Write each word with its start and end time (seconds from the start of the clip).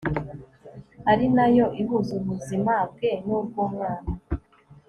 ari 1.11 1.25
na 1.35 1.45
yo 1.57 1.65
ihuza 1.81 2.11
ubuzima 2.19 2.73
bwe 2.91 3.11
nubwumwana 3.25 4.09